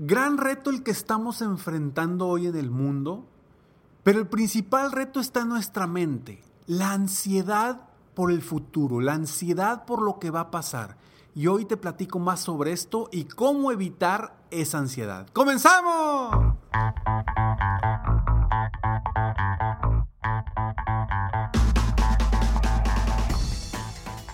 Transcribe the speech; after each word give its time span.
Gran 0.00 0.38
reto 0.38 0.70
el 0.70 0.84
que 0.84 0.92
estamos 0.92 1.42
enfrentando 1.42 2.28
hoy 2.28 2.46
en 2.46 2.54
el 2.54 2.70
mundo, 2.70 3.26
pero 4.04 4.20
el 4.20 4.28
principal 4.28 4.92
reto 4.92 5.18
está 5.18 5.40
en 5.40 5.48
nuestra 5.48 5.88
mente, 5.88 6.40
la 6.68 6.92
ansiedad 6.92 7.80
por 8.14 8.30
el 8.30 8.40
futuro, 8.40 9.00
la 9.00 9.14
ansiedad 9.14 9.86
por 9.86 10.00
lo 10.00 10.20
que 10.20 10.30
va 10.30 10.38
a 10.38 10.50
pasar. 10.52 10.96
Y 11.34 11.48
hoy 11.48 11.64
te 11.64 11.76
platico 11.76 12.20
más 12.20 12.38
sobre 12.38 12.70
esto 12.70 13.08
y 13.10 13.24
cómo 13.24 13.72
evitar 13.72 14.36
esa 14.52 14.78
ansiedad. 14.78 15.26
¡Comenzamos! 15.32 16.54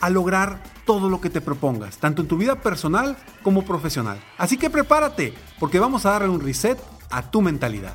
a 0.00 0.10
lograr 0.10 0.62
todo 0.84 1.08
lo 1.08 1.20
que 1.20 1.30
te 1.30 1.40
propongas, 1.40 1.98
tanto 1.98 2.22
en 2.22 2.28
tu 2.28 2.36
vida 2.36 2.56
personal 2.56 3.16
como 3.42 3.64
profesional. 3.64 4.20
Así 4.38 4.56
que 4.56 4.70
prepárate, 4.70 5.34
porque 5.58 5.78
vamos 5.78 6.06
a 6.06 6.10
darle 6.12 6.28
un 6.28 6.40
reset 6.40 6.78
a 7.10 7.22
tu 7.30 7.42
mentalidad. 7.42 7.94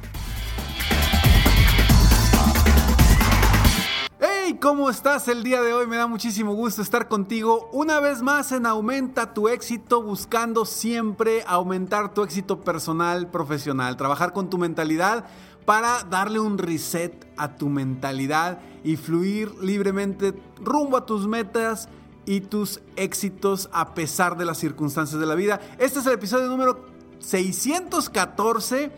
¡Hey! 4.20 4.58
¿Cómo 4.62 4.90
estás 4.90 5.28
el 5.28 5.44
día 5.44 5.62
de 5.62 5.74
hoy? 5.74 5.88
Me 5.88 5.98
da 5.98 6.06
muchísimo 6.06 6.54
gusto 6.54 6.82
estar 6.82 7.08
contigo 7.08 7.70
una 7.72 8.00
vez 8.00 8.22
más 8.22 8.52
en 8.52 8.66
Aumenta 8.66 9.34
tu 9.34 9.48
éxito, 9.48 10.04
buscando 10.04 10.66
siempre 10.66 11.44
aumentar 11.48 12.14
tu 12.14 12.23
éxito 12.23 12.61
personal, 12.61 13.32
profesional, 13.32 13.98
trabajar 13.98 14.34
con 14.34 14.50
tu 14.50 14.58
mentalidad 14.58 15.26
para 15.66 16.04
darle 16.04 16.39
un 16.39 16.58
reset 16.58 17.27
a 17.38 17.55
tu 17.55 17.70
mentalidad 17.70 18.60
y 18.83 18.98
fluir 18.98 19.54
libremente 19.61 20.33
rumbo 20.60 20.98
a 20.98 21.05
tus 21.05 21.27
metas 21.27 21.89
y 22.26 22.42
tus 22.42 22.82
éxitos 22.95 23.70
a 23.73 23.94
pesar 23.94 24.38
de 24.38 24.45
las 24.45 24.58
circunstancias 24.58 25.20
de 25.20 25.26
la 25.26 25.36
vida. 25.36 25.60
Este 25.77 25.99
es 25.99 26.05
el 26.05 26.14
episodio 26.14 26.48
número 26.48 26.86
614 27.20 28.92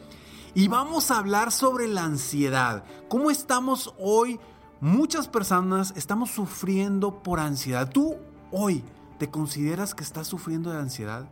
y 0.56 0.68
vamos 0.68 1.12
a 1.12 1.18
hablar 1.18 1.52
sobre 1.52 1.88
la 1.88 2.04
ansiedad. 2.04 2.84
¿Cómo 3.10 3.32
estamos 3.32 3.94
hoy? 3.98 4.40
Muchas 4.82 5.28
personas 5.28 5.94
estamos 5.96 6.32
sufriendo 6.32 7.24
por 7.24 7.40
ansiedad. 7.40 7.90
¿Tú 7.90 8.16
hoy 8.52 8.84
te 9.18 9.30
consideras 9.30 9.96
que 9.96 10.04
estás 10.04 10.28
sufriendo 10.28 10.72
de 10.72 10.78
ansiedad? 10.78 11.30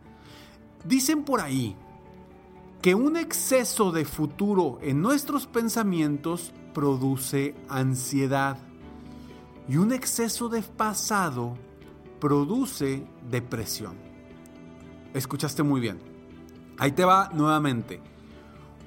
Dicen 0.84 1.22
por 1.22 1.40
ahí 1.40 1.76
que 2.82 2.96
un 2.96 3.16
exceso 3.16 3.92
de 3.92 4.04
futuro 4.04 4.80
en 4.82 5.00
nuestros 5.00 5.46
pensamientos 5.46 6.52
produce 6.74 7.54
ansiedad 7.68 8.58
y 9.68 9.76
un 9.76 9.92
exceso 9.92 10.48
de 10.48 10.62
pasado 10.62 11.54
produce 12.18 13.06
depresión. 13.30 13.94
Escuchaste 15.14 15.62
muy 15.62 15.80
bien. 15.80 16.00
Ahí 16.76 16.90
te 16.90 17.04
va 17.04 17.30
nuevamente. 17.32 18.00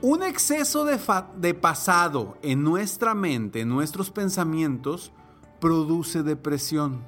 Un 0.01 0.23
exceso 0.23 0.83
de, 0.83 0.99
de, 1.37 1.53
pasado 1.53 2.37
en 2.41 2.63
nuestra 2.63 3.15
mente, 3.15 3.61
en 3.61 3.69
nuestros 3.69 4.11
pensamientos, 4.11 5.13
produce 5.61 6.21
depresión. 6.21 7.01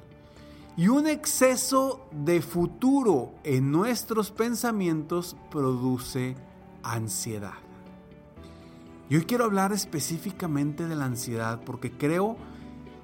Y 0.74 0.88
un 0.88 1.06
exceso 1.06 2.08
de 2.12 2.40
futuro 2.40 3.34
en 3.44 3.70
nuestros 3.70 4.30
pensamientos 4.30 5.36
produce 5.50 6.34
ansiedad. 6.92 7.54
Y 9.10 9.16
hoy 9.16 9.24
quiero 9.24 9.44
hablar 9.44 9.72
específicamente 9.72 10.86
de 10.86 10.94
la 10.94 11.06
ansiedad 11.06 11.60
porque 11.64 11.90
creo 11.90 12.36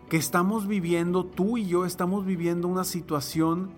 que 0.09 0.17
estamos 0.19 0.67
viviendo, 0.67 1.25
tú 1.25 1.57
y 1.57 1.67
yo 1.67 1.87
estamos 1.87 2.27
viviendo 2.27 2.69
una 2.69 2.85
situación 2.85 3.71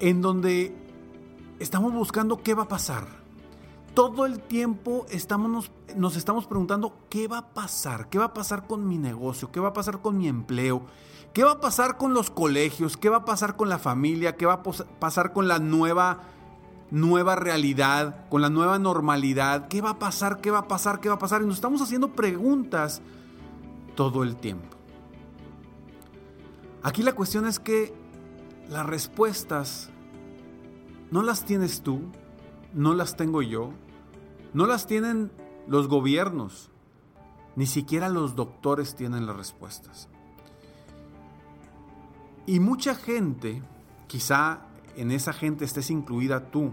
en 0.00 0.20
donde 0.20 0.76
estamos 1.58 1.92
buscando 1.92 2.42
qué 2.42 2.54
va 2.54 2.64
a 2.64 2.68
pasar. 2.68 3.06
Todo 3.94 4.26
el 4.26 4.40
tiempo 4.40 5.06
estamos, 5.10 5.72
nos, 5.96 6.16
estamos 6.16 6.46
preguntando 6.46 6.94
qué 7.08 7.26
va 7.26 7.38
a 7.38 7.48
pasar, 7.48 8.08
qué 8.08 8.18
va 8.18 8.26
a 8.26 8.34
pasar 8.34 8.66
con 8.66 8.86
mi 8.86 8.98
negocio, 8.98 9.50
qué 9.50 9.60
va 9.60 9.68
a 9.68 9.72
pasar 9.72 10.00
con 10.00 10.16
mi 10.16 10.28
empleo, 10.28 10.82
qué 11.32 11.42
va 11.42 11.52
a 11.52 11.60
pasar 11.60 11.96
con 11.96 12.14
los 12.14 12.30
colegios, 12.30 12.96
qué 12.96 13.08
va 13.08 13.18
a 13.18 13.24
pasar 13.24 13.56
con 13.56 13.68
la 13.68 13.78
familia, 13.78 14.36
qué 14.36 14.46
va 14.46 14.54
a 14.54 14.62
pasar 14.62 15.32
con 15.32 15.48
la 15.48 15.58
nueva 15.58 16.20
nueva 16.90 17.36
realidad, 17.36 18.28
con 18.28 18.42
la 18.42 18.50
nueva 18.50 18.78
normalidad, 18.78 19.68
qué 19.68 19.80
va 19.80 19.90
a 19.90 19.98
pasar, 19.98 20.40
qué 20.40 20.50
va 20.50 20.60
a 20.60 20.68
pasar, 20.68 21.00
qué 21.00 21.08
va 21.08 21.16
a 21.16 21.18
pasar. 21.18 21.42
Y 21.42 21.46
nos 21.46 21.56
estamos 21.56 21.80
haciendo 21.80 22.12
preguntas 22.12 23.00
todo 23.94 24.22
el 24.22 24.36
tiempo. 24.36 24.76
Aquí 26.82 27.02
la 27.02 27.12
cuestión 27.12 27.46
es 27.46 27.58
que 27.58 27.92
las 28.68 28.86
respuestas 28.86 29.90
no 31.10 31.22
las 31.22 31.44
tienes 31.44 31.82
tú, 31.82 32.00
no 32.72 32.94
las 32.94 33.16
tengo 33.16 33.42
yo, 33.42 33.72
no 34.54 34.66
las 34.66 34.86
tienen 34.86 35.30
los 35.66 35.88
gobiernos, 35.88 36.70
ni 37.56 37.66
siquiera 37.66 38.08
los 38.08 38.34
doctores 38.36 38.94
tienen 38.94 39.26
las 39.26 39.36
respuestas. 39.36 40.08
Y 42.46 42.58
mucha 42.60 42.94
gente, 42.94 43.62
quizá 44.06 44.62
en 44.96 45.10
esa 45.10 45.32
gente 45.32 45.64
estés 45.64 45.90
incluida 45.90 46.50
tú, 46.50 46.70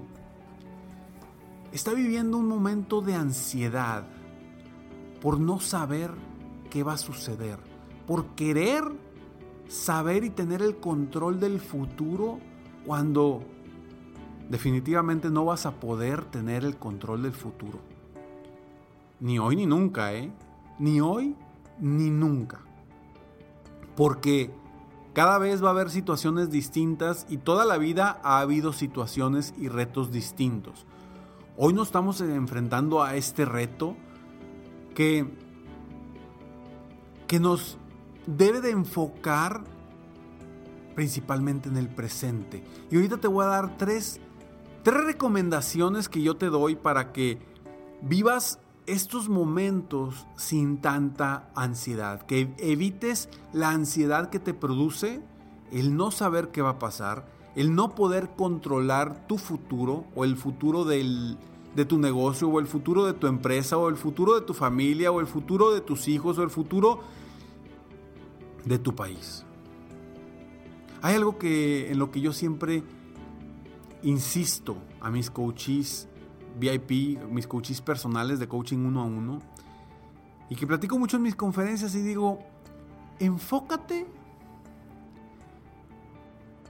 está 1.72 1.94
viviendo 1.94 2.38
un 2.38 2.48
momento 2.48 3.02
de 3.02 3.16
ansiedad 3.16 4.06
por 5.22 5.40
no 5.40 5.60
saber 5.60 6.12
qué 6.70 6.84
va 6.84 6.94
a 6.94 6.98
suceder, 6.98 7.58
por 8.06 8.28
querer 8.36 8.84
saber 9.68 10.24
y 10.24 10.30
tener 10.30 10.62
el 10.62 10.78
control 10.78 11.40
del 11.40 11.60
futuro 11.60 12.40
cuando 12.86 13.44
definitivamente 14.50 15.30
no 15.30 15.46
vas 15.46 15.66
a 15.66 15.72
poder 15.72 16.26
tener 16.26 16.64
el 16.64 16.78
control 16.78 17.24
del 17.24 17.34
futuro. 17.34 17.80
Ni 19.20 19.40
hoy 19.40 19.56
ni 19.56 19.66
nunca, 19.66 20.14
¿eh? 20.14 20.32
Ni 20.80 21.02
hoy 21.02 21.36
ni 21.80 22.10
nunca. 22.10 22.60
Porque 23.96 24.52
cada 25.18 25.40
vez 25.40 25.64
va 25.64 25.70
a 25.70 25.72
haber 25.72 25.90
situaciones 25.90 26.52
distintas 26.52 27.26
y 27.28 27.38
toda 27.38 27.66
la 27.66 27.80
vida 27.80 28.22
ha 28.22 28.40
habido 28.40 28.72
situaciones 28.72 29.52
y 29.58 29.68
retos 29.68 30.12
distintos. 30.12 30.86
Hoy 31.58 31.74
nos 31.74 31.88
estamos 31.88 32.22
enfrentando 32.22 33.02
a 33.02 33.16
este 33.16 33.44
reto 33.44 33.96
que 34.94 35.26
que 37.26 37.40
nos 37.40 37.80
debe 38.28 38.62
de 38.62 38.70
enfocar 38.70 39.64
principalmente 40.94 41.68
en 41.68 41.78
el 41.78 41.90
presente. 41.90 42.64
Y 42.92 42.98
ahorita 42.98 43.18
te 43.18 43.28
voy 43.28 43.44
a 43.44 43.48
dar 43.48 43.76
tres, 43.76 44.20
tres 44.84 45.04
recomendaciones 45.04 46.10
que 46.10 46.22
yo 46.22 46.38
te 46.38 46.46
doy 46.46 46.76
para 46.76 47.12
que 47.12 47.40
vivas 48.04 48.60
estos 48.88 49.28
momentos 49.28 50.26
sin 50.38 50.80
tanta 50.80 51.50
ansiedad, 51.56 52.26
que 52.26 52.54
evites 52.58 53.30
la 53.54 53.70
ansiedad 53.70 54.30
que 54.30 54.40
te 54.40 54.54
produce 54.54 55.22
el 55.72 55.96
no 55.96 56.10
saber 56.10 56.50
qué 56.50 56.62
va 56.62 56.72
a 56.72 56.80
pasar, 56.80 57.28
el 57.56 57.76
no 57.76 57.96
poder 57.96 58.30
controlar 58.36 59.28
tu 59.28 59.38
futuro 59.38 60.06
o 60.16 60.24
el 60.24 60.38
futuro 60.38 60.86
del, 60.86 61.38
de 61.76 61.86
tu 61.86 62.00
negocio 62.00 62.48
o 62.48 62.60
el 62.60 62.68
futuro 62.68 63.06
de 63.06 63.14
tu 63.14 63.28
empresa 63.28 63.78
o 63.78 63.90
el 63.90 63.98
futuro 63.98 64.36
de 64.36 64.42
tu 64.42 64.54
familia 64.54 65.12
o 65.12 65.20
el 65.20 65.28
futuro 65.28 65.74
de 65.74 65.82
tus 65.82 66.08
hijos 66.08 66.38
o 66.38 66.44
el 66.44 66.50
futuro 66.50 67.02
de 68.64 68.80
tu 68.80 68.96
país. 68.96 69.46
Hay 71.02 71.16
algo 71.16 71.38
que 71.38 71.92
en 71.92 72.00
lo 72.00 72.10
que 72.10 72.22
yo 72.22 72.32
siempre 72.32 72.84
insisto 74.02 74.78
a 75.02 75.10
mis 75.10 75.30
coaches 75.30 76.07
VIP, 76.58 77.22
mis 77.30 77.48
coaches 77.48 77.82
personales 77.82 78.40
de 78.40 78.48
coaching 78.48 78.78
uno 78.78 79.02
a 79.02 79.06
uno 79.06 79.40
y 80.50 80.56
que 80.56 80.66
platico 80.66 80.98
mucho 80.98 81.18
en 81.18 81.24
mis 81.24 81.36
conferencias 81.36 81.94
y 81.96 82.02
digo, 82.02 82.40
enfócate 83.20 84.08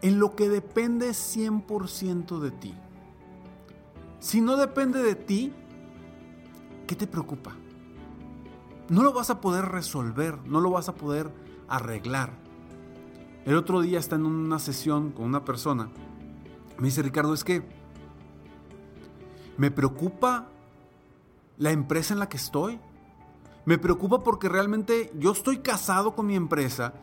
en 0.02 0.20
lo 0.20 0.36
que 0.36 0.50
depende 0.50 1.10
100% 1.10 2.40
de 2.40 2.52
ti. 2.52 2.74
Si 4.20 4.42
no 4.42 4.58
depende 4.58 5.02
de 5.04 5.16
ti, 5.16 5.54
¿qué 6.88 6.96
te 6.96 7.08
preocupa? 7.08 7.56
No 8.90 9.04
lo 9.04 9.14
vas 9.14 9.30
a 9.30 9.42
poder 9.42 9.66
resolver, 9.66 10.38
no 10.46 10.62
lo 10.62 10.72
vas 10.72 10.90
a 10.90 10.96
poder 10.96 11.32
arreglar. 11.68 12.32
El 13.46 13.56
otro 13.56 13.82
día 13.82 14.00
está 14.00 14.16
en 14.16 14.26
una 14.26 14.60
sesión 14.60 15.12
con 15.12 15.26
una 15.26 15.46
persona. 15.46 15.90
Me 16.78 16.86
dice 16.86 17.02
Ricardo, 17.02 17.34
es 17.34 17.44
que 17.44 17.77
me 19.58 19.72
preocupa 19.72 20.48
la 21.58 21.72
empresa 21.72 22.14
en 22.14 22.20
la 22.20 22.30
que 22.30 22.38
estoy. 22.38 22.80
Me 23.66 23.78
preocupa 23.78 24.24
porque 24.24 24.48
realmente 24.48 25.12
yo 25.20 25.32
estoy 25.32 25.58
casado 25.58 26.16
con 26.16 26.26
mi 26.26 26.36
empresa, 26.36 26.94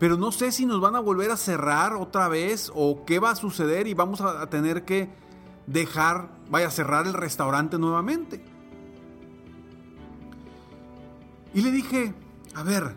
pero 0.00 0.16
no 0.16 0.32
sé 0.32 0.50
si 0.50 0.66
nos 0.66 0.80
van 0.80 0.96
a 0.96 1.00
volver 1.00 1.30
a 1.30 1.36
cerrar 1.36 1.94
otra 1.94 2.28
vez 2.28 2.72
o 2.74 3.04
qué 3.04 3.18
va 3.18 3.30
a 3.30 3.36
suceder 3.36 3.86
y 3.86 3.94
vamos 3.94 4.20
a 4.20 4.48
tener 4.48 4.84
que 4.84 5.10
dejar, 5.66 6.30
vaya 6.50 6.68
a 6.68 6.70
cerrar 6.70 7.06
el 7.06 7.12
restaurante 7.12 7.78
nuevamente. 7.78 8.42
Y 11.54 11.62
le 11.62 11.70
dije, 11.70 12.14
a 12.54 12.62
ver, 12.62 12.96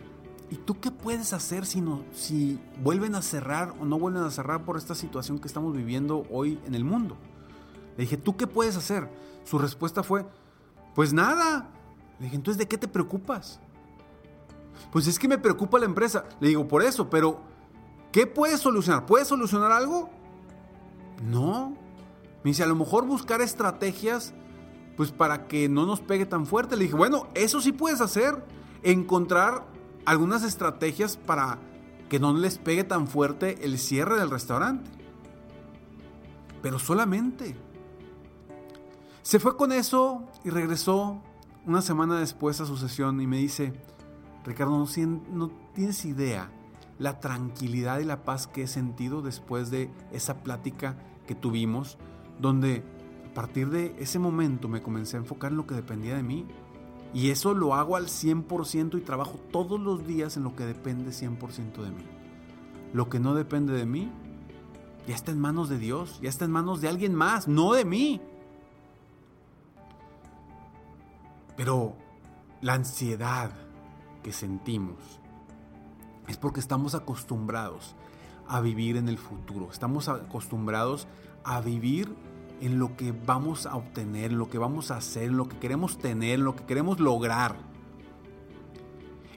¿y 0.50 0.56
tú 0.56 0.80
qué 0.80 0.92
puedes 0.92 1.34
hacer 1.34 1.66
si, 1.66 1.82
no, 1.82 2.02
si 2.14 2.60
vuelven 2.82 3.16
a 3.16 3.22
cerrar 3.22 3.74
o 3.80 3.86
no 3.86 4.00
vuelven 4.00 4.24
a 4.24 4.32
cerrar 4.32 4.66
por 4.66 4.78
esta 4.78 4.96
situación 4.96 5.40
que 5.40 5.48
estamos 5.48 5.76
viviendo 5.76 6.26
hoy 6.32 6.60
en 6.66 6.76
el 6.76 6.84
mundo? 6.84 7.18
Le 8.02 8.06
dije, 8.06 8.18
¿tú 8.18 8.36
qué 8.36 8.48
puedes 8.48 8.76
hacer? 8.78 9.08
Su 9.44 9.60
respuesta 9.60 10.02
fue, 10.02 10.26
pues 10.96 11.14
nada. 11.14 11.70
Le 12.18 12.26
dije, 12.26 12.36
entonces, 12.36 12.58
¿de 12.58 12.68
qué 12.68 12.76
te 12.76 12.88
preocupas? 12.88 13.60
Pues 14.92 15.06
es 15.06 15.20
que 15.20 15.28
me 15.28 15.38
preocupa 15.38 15.78
la 15.78 15.86
empresa. 15.86 16.26
Le 16.40 16.48
digo, 16.48 16.68
por 16.68 16.82
eso, 16.82 17.12
pero 17.12 17.42
¿qué 18.12 18.26
puedes 18.26 18.60
solucionar? 18.60 19.06
¿Puedes 19.06 19.28
solucionar 19.28 19.72
algo? 19.72 20.10
No. 21.24 21.78
Me 22.44 22.50
dice, 22.50 22.64
a 22.64 22.66
lo 22.66 22.74
mejor 22.74 23.06
buscar 23.06 23.40
estrategias 23.40 24.34
pues 24.98 25.12
para 25.12 25.46
que 25.48 25.70
no 25.70 25.86
nos 25.86 26.02
pegue 26.02 26.26
tan 26.26 26.48
fuerte. 26.48 26.78
Le 26.78 26.86
dije, 26.86 26.96
bueno, 26.96 27.28
eso 27.36 27.62
sí 27.62 27.72
puedes 27.72 28.02
hacer. 28.02 28.44
Encontrar 28.82 29.64
algunas 30.06 30.42
estrategias 30.42 31.18
para 31.18 31.60
que 32.10 32.20
no 32.20 32.34
les 32.34 32.58
pegue 32.58 32.84
tan 32.84 33.08
fuerte 33.08 33.64
el 33.64 33.78
cierre 33.78 34.18
del 34.18 34.32
restaurante. 34.32 34.90
Pero 36.64 36.80
solamente. 36.80 37.56
Se 39.24 39.40
fue 39.40 39.56
con 39.56 39.72
eso 39.72 40.24
y 40.44 40.50
regresó 40.50 41.22
una 41.66 41.82
semana 41.82 42.20
después 42.20 42.60
a 42.60 42.66
su 42.66 42.76
sesión 42.78 43.22
y 43.22 43.28
me 43.28 43.38
dice, 43.38 43.74
Ricardo, 44.44 44.84
no, 45.32 45.52
tienes 45.74 46.06
idea 46.06 46.50
la 46.98 47.20
tranquilidad 47.20 48.00
y 48.00 48.06
la 48.06 48.24
paz 48.24 48.48
que 48.48 48.64
he 48.64 48.68
sentido 48.68 49.22
después 49.22 49.70
de 49.70 49.92
esa 50.12 50.44
plática 50.44 50.98
que 51.28 51.36
tuvimos 51.36 51.98
donde 52.40 52.84
a 53.30 53.34
partir 53.34 53.70
de 53.70 53.96
ese 54.00 54.18
momento 54.18 54.68
me 54.68 54.82
comencé 54.82 55.18
a 55.18 55.20
enfocar 55.20 55.52
en 55.52 55.58
lo 55.58 55.68
que 55.68 55.76
dependía 55.76 56.16
de 56.16 56.24
mí. 56.24 56.46
Y 57.14 57.30
eso 57.30 57.54
lo 57.54 57.76
hago 57.76 57.98
al 57.98 58.08
100% 58.08 58.98
y 58.98 59.02
trabajo 59.02 59.40
todos 59.52 59.80
los 59.80 60.06
días 60.08 60.38
en 60.38 60.44
lo 60.44 60.56
que 60.56 60.66
depende 60.66 61.12
100% 61.12 61.82
de 61.82 61.92
mí. 61.92 62.06
Lo 62.94 63.10
que 63.10 63.20
no 63.20 63.36
depende 63.36 63.74
de 63.74 63.86
mí, 63.86 64.12
ya 65.08 65.16
está 65.16 65.32
en 65.32 65.40
manos 65.40 65.70
de 65.70 65.78
Dios, 65.78 66.20
ya 66.22 66.30
está 66.30 66.46
en 66.46 66.52
manos 66.52 66.82
de 66.82 66.88
alguien 66.88 67.14
más, 67.14 67.48
no 67.48 67.74
de 67.74 67.86
mí. 67.86 68.22
Pero 71.56 71.96
la 72.62 72.74
ansiedad 72.74 73.52
que 74.24 74.32
sentimos 74.32 75.20
es 76.28 76.38
porque 76.38 76.60
estamos 76.60 76.96
acostumbrados 76.96 77.96
a 78.48 78.62
vivir 78.62 78.98
en 78.98 79.10
el 79.10 79.18
futuro, 79.18 79.70
estamos 79.72 80.08
acostumbrados 80.08 81.08
a 81.44 81.62
vivir 81.62 82.16
en 82.62 82.78
lo 82.80 82.96
que 82.96 83.12
vamos 83.12 83.66
a 83.66 83.76
obtener, 83.76 84.32
en 84.32 84.38
lo 84.38 84.50
que 84.50 84.58
vamos 84.58 84.92
a 84.92 84.98
hacer, 84.98 85.32
lo 85.32 85.48
que 85.50 85.58
queremos 85.58 85.98
tener, 85.98 86.36
en 86.40 86.46
lo 86.46 86.56
que 86.56 86.66
queremos 86.66 87.00
lograr. 87.00 87.56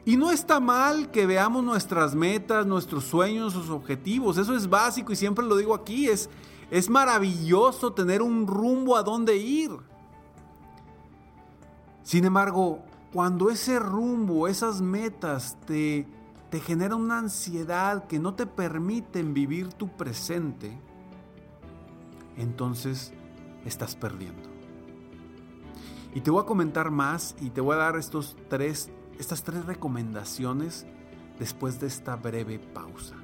Y 0.04 0.18
no 0.18 0.30
está 0.30 0.60
mal 0.60 1.10
que 1.10 1.24
veamos 1.24 1.64
nuestras 1.64 2.14
metas, 2.14 2.66
nuestros 2.66 3.04
sueños, 3.04 3.54
nuestros 3.54 3.70
objetivos. 3.70 4.36
Eso 4.36 4.54
es 4.54 4.68
básico 4.68 5.12
y 5.12 5.16
siempre 5.16 5.46
lo 5.46 5.56
digo 5.56 5.74
aquí. 5.74 6.08
Es, 6.08 6.28
es 6.70 6.90
maravilloso 6.90 7.94
tener 7.94 8.20
un 8.20 8.46
rumbo 8.46 8.96
a 8.96 9.02
dónde 9.02 9.38
ir. 9.38 9.70
Sin 12.04 12.24
embargo, 12.26 12.84
cuando 13.12 13.50
ese 13.50 13.78
rumbo, 13.78 14.46
esas 14.46 14.80
metas 14.80 15.58
te, 15.66 16.06
te 16.50 16.60
generan 16.60 17.00
una 17.00 17.18
ansiedad 17.18 18.06
que 18.06 18.18
no 18.18 18.34
te 18.34 18.46
permiten 18.46 19.34
vivir 19.34 19.72
tu 19.72 19.88
presente, 19.88 20.78
entonces 22.36 23.12
estás 23.64 23.96
perdiendo. 23.96 24.50
Y 26.14 26.20
te 26.20 26.30
voy 26.30 26.42
a 26.42 26.46
comentar 26.46 26.90
más 26.90 27.34
y 27.40 27.50
te 27.50 27.60
voy 27.60 27.74
a 27.74 27.78
dar 27.78 27.96
estos 27.96 28.36
tres, 28.48 28.90
estas 29.18 29.42
tres 29.42 29.64
recomendaciones 29.64 30.86
después 31.38 31.80
de 31.80 31.88
esta 31.88 32.14
breve 32.16 32.58
pausa 32.58 33.23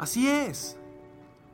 Así 0.00 0.26
es. 0.28 0.78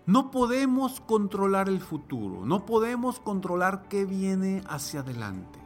No 0.06 0.30
podemos 0.30 1.00
controlar 1.00 1.68
el 1.68 1.80
futuro, 1.80 2.46
no 2.46 2.64
podemos 2.64 3.18
controlar 3.18 3.88
qué 3.88 4.04
viene 4.04 4.62
hacia 4.68 5.00
adelante. 5.00 5.58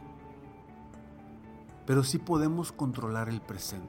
Pero 1.85 2.03
sí 2.03 2.17
podemos 2.17 2.71
controlar 2.71 3.29
el 3.29 3.39
presente. 3.39 3.85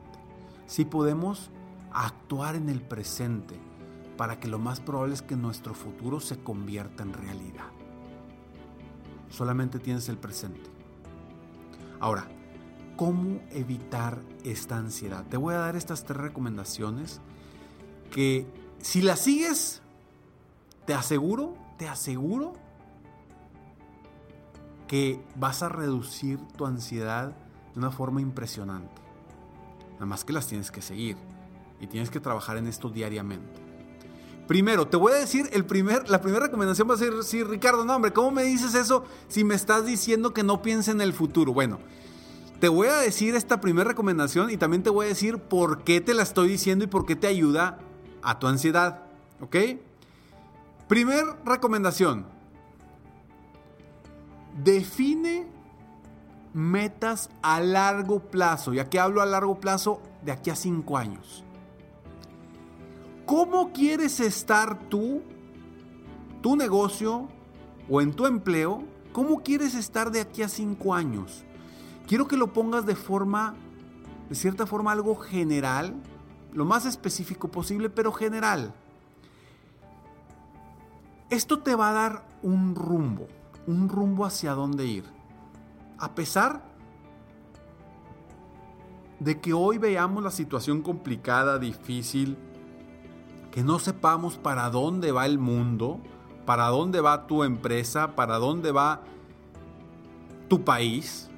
Sí 0.66 0.84
podemos 0.84 1.50
actuar 1.90 2.54
en 2.54 2.68
el 2.68 2.82
presente 2.82 3.58
para 4.18 4.38
que 4.38 4.48
lo 4.48 4.58
más 4.58 4.80
probable 4.80 5.14
es 5.14 5.22
que 5.22 5.36
nuestro 5.36 5.72
futuro 5.72 6.20
se 6.20 6.42
convierta 6.42 7.02
en 7.02 7.14
realidad. 7.14 7.70
Solamente 9.30 9.78
tienes 9.78 10.10
el 10.10 10.18
presente. 10.18 10.68
Ahora, 11.98 12.28
¿cómo 12.96 13.40
evitar 13.52 14.20
esta 14.44 14.76
ansiedad? 14.76 15.24
Te 15.30 15.38
voy 15.38 15.54
a 15.54 15.60
dar 15.60 15.76
estas 15.76 16.04
tres 16.04 16.18
recomendaciones 16.18 17.22
que 18.10 18.60
si 18.82 19.00
las 19.00 19.20
sigues, 19.20 19.80
te 20.86 20.92
aseguro, 20.92 21.54
te 21.78 21.88
aseguro 21.88 22.52
que 24.88 25.24
vas 25.36 25.62
a 25.62 25.68
reducir 25.68 26.38
tu 26.56 26.66
ansiedad 26.66 27.34
de 27.72 27.78
una 27.78 27.90
forma 27.90 28.20
impresionante. 28.20 29.00
Nada 29.94 30.06
más 30.06 30.24
que 30.24 30.32
las 30.32 30.48
tienes 30.48 30.70
que 30.70 30.82
seguir 30.82 31.16
y 31.80 31.86
tienes 31.86 32.10
que 32.10 32.20
trabajar 32.20 32.56
en 32.56 32.66
esto 32.66 32.90
diariamente. 32.90 33.60
Primero, 34.48 34.88
te 34.88 34.96
voy 34.96 35.12
a 35.12 35.16
decir, 35.16 35.48
el 35.52 35.64
primer, 35.64 36.10
la 36.10 36.20
primera 36.20 36.46
recomendación 36.46 36.90
va 36.90 36.94
a 36.94 36.98
ser, 36.98 37.22
sí, 37.22 37.44
Ricardo, 37.44 37.84
no, 37.84 37.94
hombre, 37.94 38.12
¿cómo 38.12 38.32
me 38.32 38.42
dices 38.42 38.74
eso 38.74 39.04
si 39.28 39.44
me 39.44 39.54
estás 39.54 39.86
diciendo 39.86 40.34
que 40.34 40.42
no 40.42 40.60
piense 40.60 40.90
en 40.90 41.00
el 41.00 41.12
futuro? 41.12 41.52
Bueno, 41.52 41.78
te 42.58 42.68
voy 42.68 42.88
a 42.88 42.96
decir 42.96 43.36
esta 43.36 43.60
primera 43.60 43.88
recomendación 43.88 44.50
y 44.50 44.56
también 44.56 44.82
te 44.82 44.90
voy 44.90 45.06
a 45.06 45.08
decir 45.08 45.38
por 45.38 45.84
qué 45.84 46.00
te 46.00 46.14
la 46.14 46.24
estoy 46.24 46.48
diciendo 46.48 46.84
y 46.84 46.88
por 46.88 47.06
qué 47.06 47.14
te 47.14 47.28
ayuda 47.28 47.78
a 48.22 48.38
tu 48.38 48.46
ansiedad, 48.46 49.02
¿ok? 49.40 49.56
Primer 50.88 51.24
recomendación. 51.44 52.26
Define 54.62 55.46
metas 56.52 57.30
a 57.42 57.60
largo 57.60 58.20
plazo. 58.20 58.74
Y 58.74 58.78
aquí 58.78 58.98
hablo 58.98 59.22
a 59.22 59.26
largo 59.26 59.58
plazo 59.58 60.02
de 60.22 60.32
aquí 60.32 60.50
a 60.50 60.56
cinco 60.56 60.96
años. 60.96 61.44
¿Cómo 63.26 63.72
quieres 63.72 64.20
estar 64.20 64.78
tú, 64.88 65.22
tu 66.42 66.56
negocio 66.56 67.28
o 67.88 68.00
en 68.00 68.12
tu 68.12 68.26
empleo? 68.26 68.84
¿Cómo 69.12 69.42
quieres 69.42 69.74
estar 69.74 70.10
de 70.10 70.20
aquí 70.20 70.42
a 70.42 70.48
cinco 70.48 70.94
años? 70.94 71.44
Quiero 72.06 72.28
que 72.28 72.36
lo 72.36 72.52
pongas 72.52 72.84
de 72.84 72.96
forma, 72.96 73.54
de 74.28 74.34
cierta 74.34 74.66
forma, 74.66 74.92
algo 74.92 75.16
general, 75.16 75.94
lo 76.52 76.64
más 76.64 76.86
específico 76.86 77.48
posible, 77.48 77.90
pero 77.90 78.12
general. 78.12 78.74
Esto 81.30 81.60
te 81.60 81.74
va 81.74 81.90
a 81.90 81.92
dar 81.92 82.24
un 82.42 82.74
rumbo, 82.74 83.26
un 83.66 83.88
rumbo 83.88 84.26
hacia 84.26 84.52
dónde 84.52 84.86
ir. 84.86 85.04
A 85.98 86.14
pesar 86.14 86.62
de 89.18 89.40
que 89.40 89.52
hoy 89.52 89.78
veamos 89.78 90.22
la 90.22 90.30
situación 90.30 90.82
complicada, 90.82 91.58
difícil, 91.58 92.36
que 93.50 93.62
no 93.62 93.78
sepamos 93.78 94.36
para 94.36 94.68
dónde 94.70 95.12
va 95.12 95.26
el 95.26 95.38
mundo, 95.38 96.00
para 96.44 96.66
dónde 96.66 97.00
va 97.00 97.26
tu 97.26 97.44
empresa, 97.44 98.14
para 98.14 98.38
dónde 98.38 98.72
va 98.72 99.02
tu 100.48 100.64
país. 100.64 101.30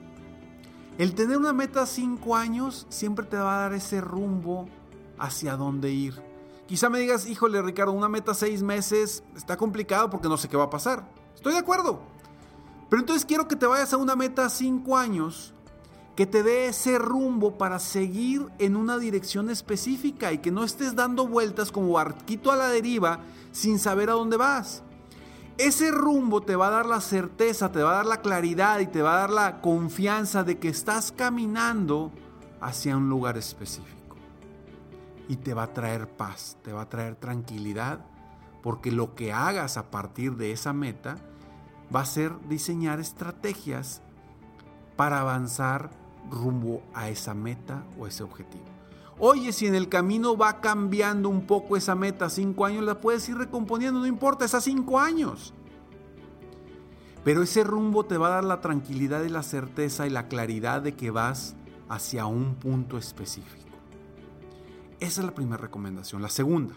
El 0.96 1.14
tener 1.14 1.36
una 1.36 1.52
meta 1.52 1.82
a 1.82 1.86
cinco 1.86 2.36
años 2.36 2.86
siempre 2.88 3.26
te 3.26 3.36
va 3.36 3.58
a 3.58 3.60
dar 3.62 3.74
ese 3.74 4.00
rumbo 4.00 4.66
hacia 5.18 5.56
dónde 5.56 5.90
ir. 5.90 6.22
Quizá 6.66 6.88
me 6.88 6.98
digas, 6.98 7.26
híjole 7.26 7.60
Ricardo, 7.60 7.92
una 7.92 8.08
meta 8.08 8.32
seis 8.32 8.62
meses 8.62 9.22
está 9.36 9.56
complicado 9.56 10.08
porque 10.08 10.28
no 10.28 10.36
sé 10.36 10.48
qué 10.48 10.56
va 10.56 10.64
a 10.64 10.70
pasar. 10.70 11.06
Estoy 11.34 11.52
de 11.52 11.58
acuerdo. 11.58 12.00
Pero 12.88 13.00
entonces 13.00 13.26
quiero 13.26 13.48
que 13.48 13.56
te 13.56 13.66
vayas 13.66 13.92
a 13.92 13.98
una 13.98 14.16
meta 14.16 14.48
cinco 14.48 14.96
años 14.96 15.52
que 16.16 16.26
te 16.26 16.42
dé 16.42 16.68
ese 16.68 16.98
rumbo 16.98 17.58
para 17.58 17.78
seguir 17.78 18.46
en 18.58 18.76
una 18.76 18.98
dirección 18.98 19.50
específica 19.50 20.32
y 20.32 20.38
que 20.38 20.52
no 20.52 20.64
estés 20.64 20.94
dando 20.94 21.26
vueltas 21.26 21.72
como 21.72 21.92
barquito 21.92 22.52
a 22.52 22.56
la 22.56 22.68
deriva 22.68 23.20
sin 23.52 23.78
saber 23.78 24.10
a 24.10 24.14
dónde 24.14 24.36
vas. 24.36 24.82
Ese 25.58 25.90
rumbo 25.90 26.40
te 26.40 26.56
va 26.56 26.68
a 26.68 26.70
dar 26.70 26.86
la 26.86 27.00
certeza, 27.00 27.70
te 27.70 27.82
va 27.82 27.92
a 27.92 27.96
dar 27.96 28.06
la 28.06 28.22
claridad 28.22 28.80
y 28.80 28.86
te 28.86 29.02
va 29.02 29.14
a 29.14 29.20
dar 29.20 29.30
la 29.30 29.60
confianza 29.60 30.44
de 30.44 30.58
que 30.58 30.68
estás 30.68 31.12
caminando 31.12 32.10
hacia 32.60 32.96
un 32.96 33.08
lugar 33.08 33.36
específico 33.36 34.03
y 35.28 35.36
te 35.36 35.54
va 35.54 35.64
a 35.64 35.72
traer 35.72 36.08
paz, 36.08 36.56
te 36.62 36.72
va 36.72 36.82
a 36.82 36.88
traer 36.88 37.16
tranquilidad, 37.16 38.04
porque 38.62 38.90
lo 38.90 39.14
que 39.14 39.32
hagas 39.32 39.76
a 39.76 39.90
partir 39.90 40.36
de 40.36 40.52
esa 40.52 40.72
meta 40.72 41.16
va 41.94 42.00
a 42.00 42.06
ser 42.06 42.32
diseñar 42.48 43.00
estrategias 43.00 44.02
para 44.96 45.20
avanzar 45.20 45.90
rumbo 46.30 46.82
a 46.94 47.08
esa 47.08 47.34
meta 47.34 47.84
o 47.98 48.06
ese 48.06 48.22
objetivo. 48.22 48.64
Oye, 49.18 49.52
si 49.52 49.66
en 49.66 49.74
el 49.74 49.88
camino 49.88 50.36
va 50.36 50.60
cambiando 50.60 51.28
un 51.28 51.46
poco 51.46 51.76
esa 51.76 51.94
meta, 51.94 52.28
cinco 52.28 52.64
años, 52.64 52.84
la 52.84 53.00
puedes 53.00 53.28
ir 53.28 53.36
recomponiendo, 53.36 54.00
no 54.00 54.06
importa, 54.06 54.44
es 54.44 54.54
a 54.54 54.60
cinco 54.60 54.98
años. 54.98 55.54
Pero 57.22 57.42
ese 57.42 57.64
rumbo 57.64 58.04
te 58.04 58.18
va 58.18 58.26
a 58.26 58.30
dar 58.30 58.44
la 58.44 58.60
tranquilidad 58.60 59.22
y 59.22 59.28
la 59.28 59.42
certeza 59.42 60.06
y 60.06 60.10
la 60.10 60.28
claridad 60.28 60.82
de 60.82 60.94
que 60.94 61.10
vas 61.10 61.54
hacia 61.88 62.26
un 62.26 62.56
punto 62.56 62.98
específico. 62.98 63.73
Esa 65.00 65.20
es 65.20 65.26
la 65.26 65.34
primera 65.34 65.56
recomendación. 65.58 66.22
La 66.22 66.28
segunda, 66.28 66.74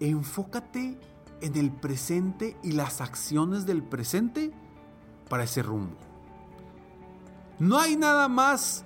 enfócate 0.00 0.98
en 1.40 1.56
el 1.56 1.70
presente 1.70 2.56
y 2.62 2.72
las 2.72 3.00
acciones 3.00 3.66
del 3.66 3.82
presente 3.82 4.52
para 5.28 5.44
ese 5.44 5.62
rumbo. 5.62 5.96
No 7.58 7.78
hay 7.78 7.96
nada 7.96 8.28
más 8.28 8.84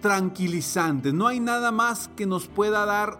tranquilizante, 0.00 1.12
no 1.12 1.26
hay 1.26 1.40
nada 1.40 1.72
más 1.72 2.08
que 2.08 2.26
nos 2.26 2.48
pueda 2.48 2.84
dar 2.84 3.18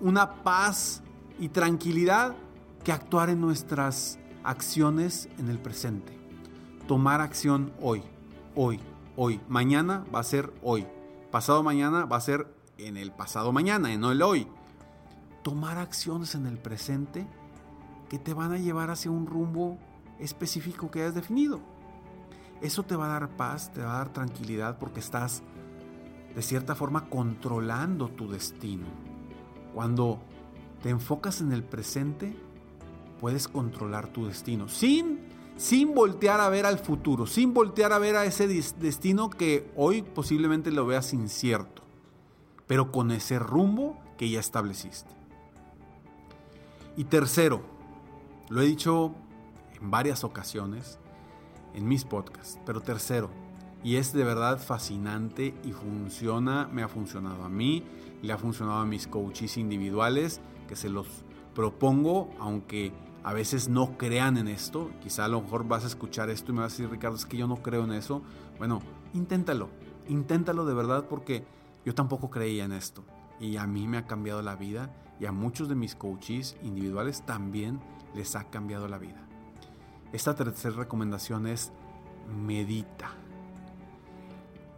una 0.00 0.42
paz 0.42 1.02
y 1.38 1.48
tranquilidad 1.48 2.36
que 2.84 2.92
actuar 2.92 3.30
en 3.30 3.40
nuestras 3.40 4.18
acciones 4.44 5.28
en 5.38 5.48
el 5.48 5.58
presente. 5.58 6.16
Tomar 6.86 7.20
acción 7.20 7.72
hoy, 7.80 8.02
hoy, 8.54 8.80
hoy. 9.16 9.40
Mañana 9.48 10.04
va 10.14 10.20
a 10.20 10.24
ser 10.24 10.52
hoy. 10.62 10.86
Pasado 11.30 11.62
mañana 11.62 12.06
va 12.06 12.16
a 12.16 12.20
ser 12.22 12.46
en 12.78 12.96
el 12.96 13.12
pasado 13.12 13.52
mañana, 13.52 13.94
no 13.98 14.12
el 14.12 14.22
hoy. 14.22 14.48
Tomar 15.42 15.76
acciones 15.76 16.34
en 16.34 16.46
el 16.46 16.56
presente 16.56 17.26
que 18.08 18.18
te 18.18 18.32
van 18.32 18.52
a 18.52 18.58
llevar 18.58 18.90
hacia 18.90 19.10
un 19.10 19.26
rumbo 19.26 19.78
específico 20.18 20.90
que 20.90 21.02
hayas 21.02 21.14
definido. 21.14 21.60
Eso 22.62 22.82
te 22.82 22.96
va 22.96 23.06
a 23.06 23.20
dar 23.20 23.36
paz, 23.36 23.70
te 23.74 23.82
va 23.82 23.94
a 23.94 23.98
dar 23.98 24.12
tranquilidad 24.12 24.78
porque 24.78 25.00
estás 25.00 25.42
de 26.34 26.40
cierta 26.40 26.74
forma 26.74 27.10
controlando 27.10 28.08
tu 28.08 28.30
destino. 28.30 28.86
Cuando 29.74 30.20
te 30.82 30.88
enfocas 30.88 31.42
en 31.42 31.52
el 31.52 31.62
presente, 31.62 32.36
puedes 33.20 33.48
controlar 33.48 34.08
tu 34.08 34.26
destino 34.26 34.66
sin 34.68 35.17
sin 35.58 35.92
voltear 35.92 36.40
a 36.40 36.48
ver 36.48 36.66
al 36.66 36.78
futuro, 36.78 37.26
sin 37.26 37.52
voltear 37.52 37.92
a 37.92 37.98
ver 37.98 38.14
a 38.14 38.24
ese 38.24 38.46
destino 38.46 39.28
que 39.28 39.68
hoy 39.74 40.02
posiblemente 40.02 40.70
lo 40.70 40.86
veas 40.86 41.12
incierto, 41.12 41.82
pero 42.68 42.92
con 42.92 43.10
ese 43.10 43.40
rumbo 43.40 43.98
que 44.16 44.30
ya 44.30 44.38
estableciste. 44.38 45.10
Y 46.96 47.04
tercero, 47.04 47.60
lo 48.48 48.62
he 48.62 48.66
dicho 48.66 49.14
en 49.80 49.90
varias 49.90 50.22
ocasiones 50.22 51.00
en 51.74 51.88
mis 51.88 52.04
podcasts, 52.04 52.60
pero 52.64 52.80
tercero, 52.80 53.28
y 53.82 53.96
es 53.96 54.12
de 54.12 54.22
verdad 54.22 54.60
fascinante 54.60 55.54
y 55.64 55.72
funciona, 55.72 56.68
me 56.72 56.84
ha 56.84 56.88
funcionado 56.88 57.42
a 57.42 57.48
mí, 57.48 57.82
le 58.22 58.32
ha 58.32 58.38
funcionado 58.38 58.78
a 58.78 58.86
mis 58.86 59.08
coaches 59.08 59.56
individuales, 59.56 60.40
que 60.68 60.76
se 60.76 60.88
los 60.88 61.08
propongo, 61.52 62.30
aunque 62.38 62.92
a 63.28 63.34
veces 63.34 63.68
no 63.68 63.98
crean 63.98 64.38
en 64.38 64.48
esto. 64.48 64.90
Quizá 65.02 65.26
a 65.26 65.28
lo 65.28 65.42
mejor 65.42 65.68
vas 65.68 65.84
a 65.84 65.88
escuchar 65.88 66.30
esto 66.30 66.50
y 66.50 66.54
me 66.54 66.62
vas 66.62 66.72
a 66.72 66.76
decir, 66.76 66.90
Ricardo, 66.90 67.14
es 67.14 67.26
que 67.26 67.36
yo 67.36 67.46
no 67.46 67.56
creo 67.56 67.84
en 67.84 67.92
eso. 67.92 68.22
Bueno, 68.56 68.80
inténtalo, 69.12 69.68
inténtalo 70.08 70.64
de 70.64 70.72
verdad 70.72 71.04
porque 71.10 71.44
yo 71.84 71.94
tampoco 71.94 72.30
creía 72.30 72.64
en 72.64 72.72
esto. 72.72 73.04
Y 73.38 73.58
a 73.58 73.66
mí 73.66 73.86
me 73.86 73.98
ha 73.98 74.06
cambiado 74.06 74.40
la 74.40 74.56
vida 74.56 74.94
y 75.20 75.26
a 75.26 75.32
muchos 75.32 75.68
de 75.68 75.74
mis 75.74 75.94
coaches 75.94 76.56
individuales 76.62 77.20
también 77.26 77.80
les 78.14 78.34
ha 78.34 78.44
cambiado 78.44 78.88
la 78.88 78.96
vida. 78.96 79.22
Esta 80.10 80.34
tercera 80.34 80.76
recomendación 80.76 81.46
es 81.46 81.70
medita. 82.34 83.10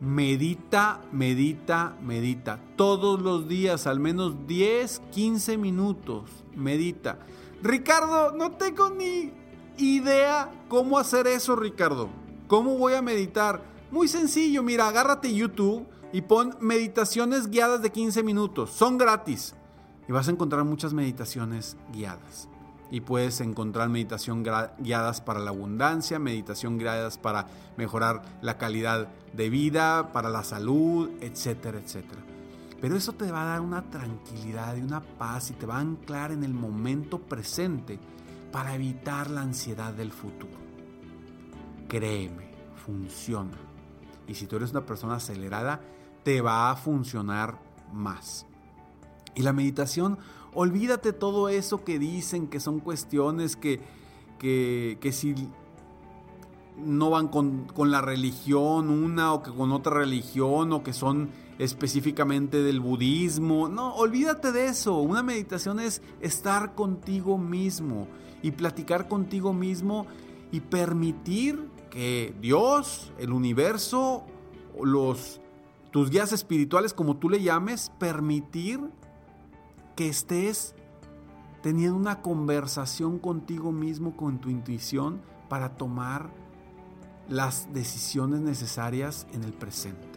Medita, 0.00 1.02
medita, 1.12 1.97
medita. 2.02 2.59
Todos 2.75 3.23
los 3.23 3.47
días, 3.47 3.87
al 3.87 4.00
menos 4.00 4.49
10, 4.49 5.02
15 5.12 5.57
minutos. 5.57 6.28
Medita. 6.57 7.21
Ricardo, 7.62 8.33
no 8.33 8.52
tengo 8.52 8.90
ni 8.90 9.33
idea 9.76 10.50
cómo 10.69 10.99
hacer 10.99 11.26
eso, 11.26 11.57
Ricardo. 11.57 12.09
¿Cómo 12.47 12.76
voy 12.76 12.95
a 12.95 13.02
meditar? 13.02 13.62
Muy 13.90 14.09
sencillo, 14.09 14.62
mira, 14.62 14.88
agárrate 14.88 15.35
YouTube 15.35 15.87
y 16.12 16.23
pon 16.23 16.57
meditaciones 16.61 17.49
guiadas 17.49 17.83
de 17.83 17.90
15 17.90 18.23
minutos. 18.23 18.71
Son 18.71 18.99
gratis. 18.99 19.55
Y 20.09 20.12
vas 20.12 20.29
a 20.29 20.33
encontrar 20.33 20.64
muchas 20.64 20.93
meditaciones 20.93 21.76
guiadas 21.93 22.49
y 22.90 23.00
puedes 23.00 23.40
encontrar 23.40 23.88
meditación 23.88 24.43
guiadas 24.43 25.21
para 25.21 25.40
la 25.40 25.50
abundancia, 25.50 26.19
meditación 26.19 26.79
guiadas 26.79 27.19
para 27.19 27.47
mejorar 27.76 28.23
la 28.43 28.59
calidad 28.59 29.09
de 29.33 29.49
vida, 29.49 30.12
para 30.12 30.29
la 30.29 30.43
salud, 30.43 31.11
etcétera, 31.21 31.79
etcétera. 31.79 32.21
Pero 32.81 32.97
eso 32.97 33.13
te 33.13 33.31
va 33.31 33.43
a 33.43 33.47
dar 33.47 33.61
una 33.61 33.91
tranquilidad 33.91 34.77
y 34.77 34.81
una 34.81 35.01
paz 35.01 35.51
y 35.51 35.55
te 35.55 35.67
va 35.67 35.77
a 35.77 35.81
anclar 35.81 36.33
en 36.33 36.45
el 36.45 36.55
momento 36.55 37.19
presente 37.19 37.99
para 38.51 38.75
evitar 38.75 39.31
la 39.31 39.43
ansiedad 39.43 39.93
del 39.93 40.13
futuro. 40.13 40.59
Créeme, 41.89 42.51
funciona. 42.87 43.59
Y 44.27 44.35
si 44.35 44.47
tú 44.47 44.57
eres 44.57 44.71
una 44.71 44.87
persona 44.87 45.17
acelerada, 45.17 45.81
te 46.23 46.41
va 46.41 46.71
a 46.71 46.77
funcionar 46.77 47.59
más. 47.93 48.47
Y 49.35 49.43
la 49.43 49.53
meditación 49.53 50.19
Olvídate 50.53 51.13
todo 51.13 51.49
eso 51.49 51.85
que 51.85 51.99
dicen 51.99 52.49
que 52.49 52.59
son 52.59 52.81
cuestiones 52.81 53.55
que, 53.55 53.81
que, 54.39 55.13
si 55.13 55.35
no 56.85 57.11
van 57.11 57.29
con, 57.29 57.67
con, 57.67 57.91
la 57.91 58.01
religión 58.01 58.91
una 58.91 59.33
o 59.33 59.43
que 59.43 59.51
con 59.51 59.73
otra 59.73 59.95
religión 59.95 60.73
o 60.73 60.83
que 60.83 60.93
son 60.93 61.31
específicamente 61.59 62.63
del 62.63 62.81
budismo. 62.81 63.69
No, 63.69 63.95
olvídate 63.95 64.53
de 64.53 64.67
eso. 64.67 64.99
Una 64.99 65.23
meditación 65.23 65.81
es 65.81 66.03
estar 66.21 66.75
contigo 66.75 67.39
mismo 67.39 68.09
y 68.43 68.53
platicar 68.53 69.09
contigo 69.09 69.53
mismo 69.53 70.07
y 70.51 70.61
permitir 70.61 71.69
que 71.91 72.35
Dios, 72.41 73.13
el 73.19 73.33
universo, 73.33 74.25
los 74.83 75.41
tus 75.91 76.09
guías 76.11 76.33
espirituales 76.33 76.95
como 76.95 77.17
tú 77.17 77.29
le 77.29 77.43
llames, 77.43 77.91
permitir 77.99 78.81
que 79.97 80.09
estés 80.09 80.75
teniendo 81.63 81.97
una 81.97 82.23
conversación 82.23 83.19
contigo 83.19 83.73
mismo, 83.73 84.17
con 84.17 84.41
tu 84.41 84.49
intuición, 84.49 85.21
para 85.49 85.77
tomar 85.77 86.31
las 87.29 87.73
decisiones 87.73 88.41
necesarias 88.41 89.27
en 89.33 89.45
el 89.45 89.53
presente. 89.53 90.09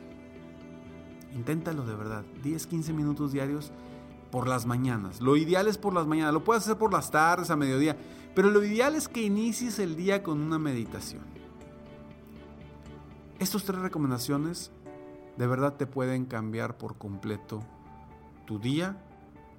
Inténtalo 1.33 1.85
de 1.85 1.95
verdad, 1.95 2.23
10, 2.43 2.67
15 2.67 2.93
minutos 2.93 3.31
diarios 3.31 3.71
por 4.31 4.47
las 4.47 4.65
mañanas. 4.65 5.21
Lo 5.21 5.35
ideal 5.35 5.67
es 5.67 5.77
por 5.77 5.93
las 5.93 6.07
mañanas, 6.07 6.33
lo 6.33 6.43
puedes 6.43 6.63
hacer 6.63 6.77
por 6.77 6.91
las 6.91 7.11
tardes, 7.11 7.49
a 7.49 7.55
mediodía, 7.55 7.97
pero 8.35 8.49
lo 8.49 8.63
ideal 8.63 8.95
es 8.95 9.07
que 9.07 9.21
inicies 9.21 9.79
el 9.79 9.95
día 9.95 10.23
con 10.23 10.41
una 10.41 10.57
meditación. 10.57 11.21
Estas 13.39 13.63
tres 13.63 13.79
recomendaciones 13.79 14.71
de 15.37 15.47
verdad 15.47 15.75
te 15.75 15.87
pueden 15.87 16.25
cambiar 16.25 16.77
por 16.77 16.97
completo 16.97 17.63
tu 18.45 18.59
día 18.59 18.97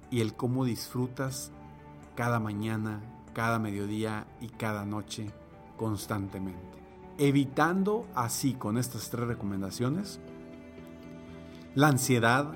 y 0.09 0.21
el 0.21 0.35
cómo 0.35 0.65
disfrutas 0.65 1.51
cada 2.15 2.39
mañana, 2.39 3.01
cada 3.33 3.59
mediodía 3.59 4.27
y 4.39 4.47
cada 4.47 4.85
noche 4.85 5.31
constantemente. 5.77 6.84
Evitando 7.17 8.05
así 8.13 8.53
con 8.53 8.77
estas 8.77 9.09
tres 9.09 9.27
recomendaciones 9.27 10.19
la 11.73 11.87
ansiedad 11.87 12.53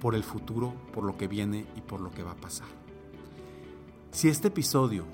por 0.00 0.14
el 0.14 0.24
futuro, 0.24 0.74
por 0.92 1.04
lo 1.04 1.16
que 1.16 1.28
viene 1.28 1.66
y 1.76 1.80
por 1.82 2.00
lo 2.00 2.10
que 2.10 2.22
va 2.22 2.32
a 2.32 2.36
pasar. 2.36 2.68
Si 4.10 4.28
este 4.28 4.48
episodio 4.48 5.04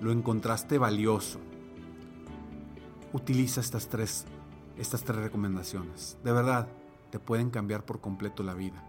lo 0.00 0.12
encontraste 0.12 0.78
valioso, 0.78 1.40
utiliza 3.12 3.60
estas 3.60 3.88
tres, 3.88 4.26
estas 4.78 5.02
tres 5.02 5.18
recomendaciones. 5.18 6.16
De 6.24 6.32
verdad, 6.32 6.68
te 7.10 7.18
pueden 7.18 7.50
cambiar 7.50 7.84
por 7.84 8.00
completo 8.00 8.42
la 8.42 8.54
vida. 8.54 8.82